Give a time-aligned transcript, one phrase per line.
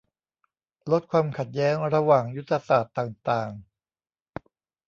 [0.91, 3.49] ลดความขัดแย้งระหว่างยุทธศาสตร์ต่างต่าง